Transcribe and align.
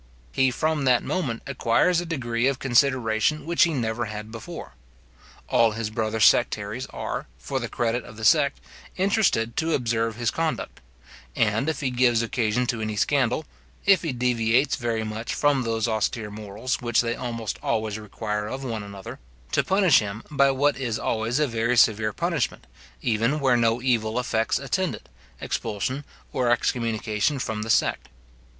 He 0.31 0.49
from 0.49 0.85
that 0.85 1.03
moment 1.03 1.43
acquires 1.45 2.01
a 2.01 2.07
degree 2.07 2.47
of 2.47 2.57
consideration 2.57 3.45
which 3.45 3.65
he 3.65 3.71
never 3.75 4.05
had 4.05 4.31
before. 4.31 4.73
All 5.47 5.73
his 5.73 5.91
brother 5.91 6.19
sectaries 6.19 6.87
are, 6.87 7.27
for 7.37 7.59
the 7.59 7.69
credit 7.69 8.03
of 8.03 8.17
the 8.17 8.25
sect, 8.25 8.59
interested 8.97 9.55
to 9.57 9.75
observe 9.75 10.15
his 10.15 10.31
conduct; 10.31 10.79
and, 11.35 11.69
if 11.69 11.81
he 11.81 11.91
gives 11.91 12.23
occasion 12.23 12.65
to 12.65 12.81
any 12.81 12.95
scandal, 12.95 13.45
if 13.85 14.01
he 14.01 14.11
deviates 14.11 14.75
very 14.75 15.03
much 15.03 15.35
from 15.35 15.61
those 15.61 15.87
austere 15.87 16.31
morals 16.31 16.81
which 16.81 17.01
they 17.01 17.15
almost 17.15 17.59
always 17.61 17.99
require 17.99 18.47
of 18.47 18.63
one 18.63 18.81
another, 18.81 19.19
to 19.51 19.63
punish 19.63 19.99
him 19.99 20.23
by 20.31 20.49
what 20.49 20.77
is 20.79 20.97
always 20.97 21.37
a 21.37 21.45
very 21.45 21.77
severe 21.77 22.11
punishment, 22.11 22.65
even 23.03 23.39
where 23.39 23.55
no 23.55 23.79
evil 23.83 24.17
effects 24.17 24.57
attend 24.57 24.95
it, 24.95 25.09
expulsion 25.39 26.03
or 26.33 26.49
excommunication 26.49 27.37
from 27.37 27.61
the 27.61 27.69
sect. 27.69 28.09